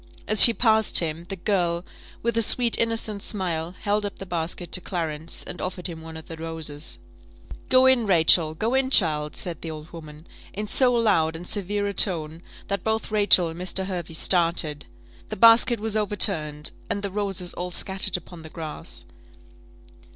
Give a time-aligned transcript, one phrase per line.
[0.27, 1.85] As she passed him, the girl,
[2.23, 6.17] with a sweet innocent smile, held up the basket to Clarence, and offered him one
[6.17, 6.97] of the roses.
[7.69, 8.55] "Go in, Rachel!
[8.55, 12.83] go in, child," said the old woman, in so loud and severe a tone, that
[12.83, 13.85] both Rachel and Mr.
[13.85, 14.87] Hervey started;
[15.29, 19.05] the basket was overturned, and the roses all scattered upon the grass.